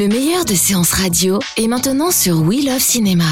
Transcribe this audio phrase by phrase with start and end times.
[0.00, 3.26] Le meilleur de séances radio est maintenant sur We Love Cinéma.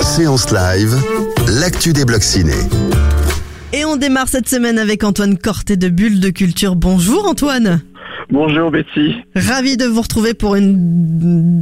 [0.00, 0.94] Séance live,
[1.48, 2.52] l'actu des blocs ciné.
[3.72, 6.76] Et on démarre cette semaine avec Antoine Corté de Bulle de Culture.
[6.76, 7.82] Bonjour Antoine.
[8.30, 9.16] Bonjour Betty.
[9.34, 10.76] Ravi de vous retrouver pour une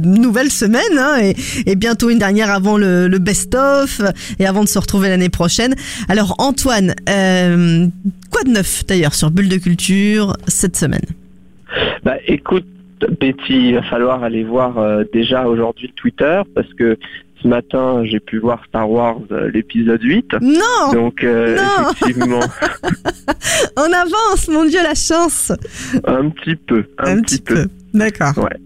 [0.03, 1.35] nouvelle semaine hein, et,
[1.65, 4.01] et, bientôt une dernière avant le, le best-of
[4.37, 5.73] et avant de se retrouver l'année prochaine.
[6.09, 7.87] Alors Antoine, euh,
[8.29, 11.14] quoi de neuf d'ailleurs sur Bulle de Culture cette semaine?
[12.05, 12.65] Bah écoute
[13.19, 16.97] Betty, il va falloir aller voir euh, déjà aujourd'hui Twitter parce que
[17.45, 20.35] ce matin, j'ai pu voir Star Wars euh, l'épisode 8.
[20.41, 22.39] Non Donc, euh, Non effectivement,
[23.77, 25.51] On avance, mon Dieu, la chance
[26.05, 26.85] un petit peu.
[26.97, 27.67] Un, petit, peu.
[27.93, 28.37] D'accord.
[28.37, 28.57] Ouais.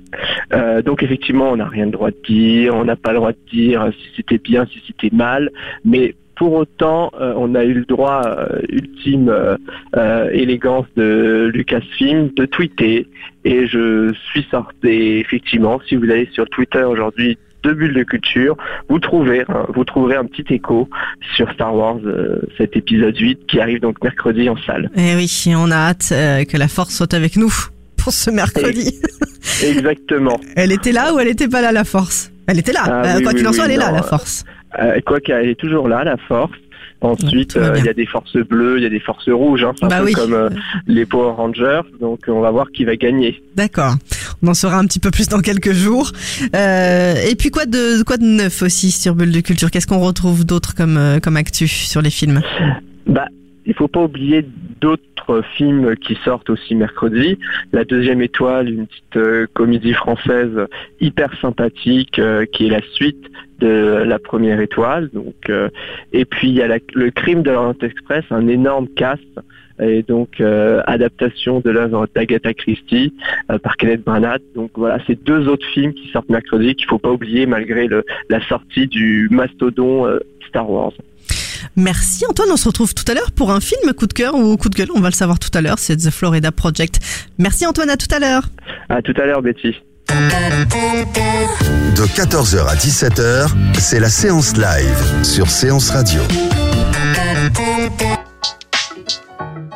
[0.53, 2.75] Euh, donc, effectivement, on n'a rien le droit de dire.
[2.75, 5.49] On n'a pas le droit de dire si c'était bien, si c'était mal.
[5.83, 12.29] Mais pour autant, euh, on a eu le droit, euh, ultime euh, élégance de Lucasfilm,
[12.33, 13.07] de tweeter.
[13.43, 18.55] Et je suis sorti, effectivement, si vous allez sur Twitter aujourd'hui, deux bulles de culture,
[18.87, 20.89] vous trouverez, hein, vous trouverez un petit écho
[21.35, 21.99] sur Star Wars,
[22.57, 24.89] cet épisode 8 qui arrive donc mercredi en salle.
[24.95, 26.13] Eh oui, on a hâte
[26.47, 27.53] que la force soit avec nous
[27.97, 28.97] pour ce mercredi.
[29.61, 30.39] Exactement.
[30.55, 32.31] elle était là ou elle était pas là, la force?
[32.47, 32.83] Elle était là.
[32.85, 34.45] Ah oui, quoi oui, qu'il en oui, soit, elle est là, la force.
[34.77, 36.51] Euh, quoi qu'elle est toujours là, la force.
[37.01, 39.71] Ensuite, euh, il y a des forces bleues, il y a des forces rouges, hein,
[39.81, 40.11] un Bah peu oui.
[40.11, 40.49] comme euh,
[40.85, 41.81] les Power Rangers.
[42.01, 43.41] Donc, on va voir qui va gagner.
[43.55, 43.93] D'accord.
[44.43, 46.11] On en saura un petit peu plus dans quelques jours.
[46.55, 49.71] Euh, et puis quoi de quoi de neuf aussi sur Bulle de Culture?
[49.71, 52.41] Qu'est-ce qu'on retrouve d'autre comme euh, comme actu sur les films?
[53.08, 53.25] Bah,
[53.65, 54.45] il faut pas oublier
[54.81, 55.03] d'autres
[55.57, 57.37] films qui sortent aussi mercredi.
[57.71, 60.67] La deuxième étoile, une petite euh, comédie française
[60.99, 63.25] hyper sympathique euh, qui est la suite
[63.59, 65.09] de la première étoile.
[65.13, 65.69] Donc, euh,
[66.13, 69.23] et puis il y a le crime de l'Orient Express, un énorme cast
[69.81, 73.13] et donc adaptation de l'œuvre d'Agatha Christie
[73.63, 74.41] par Kenneth Branagh.
[74.53, 77.87] Donc voilà, c'est deux autres films qui sortent mercredi qu'il faut pas oublier malgré
[78.29, 80.19] la sortie du mastodon
[80.49, 80.91] Star Wars.
[81.75, 84.58] Merci Antoine, on se retrouve tout à l'heure pour un film coup de cœur ou
[84.58, 86.99] coup de gueule, on va le savoir tout à l'heure, c'est The Florida Project.
[87.37, 88.49] Merci Antoine, à tout à l'heure.
[88.89, 89.75] À tout à l'heure, Betty.
[91.95, 96.21] De 14h à 17h, c'est la séance live sur Séance Radio.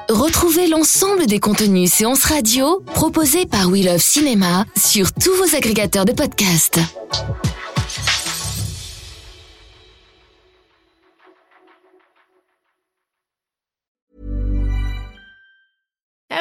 [0.09, 6.05] Retrouvez l'ensemble des contenus séances radio proposés par We Love Cinéma sur tous vos agrégateurs
[6.05, 6.79] de podcasts.